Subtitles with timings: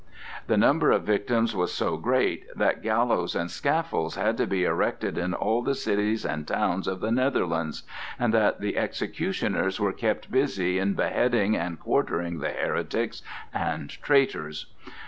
[0.47, 5.15] The number of victims was so great that gallows and scaffolds had to be erected
[5.15, 7.83] in all the cities and towns of the Netherlands,
[8.17, 13.21] and that the executioners were kept busy in beheading and quartering the heretics
[13.53, 14.73] and "traitors."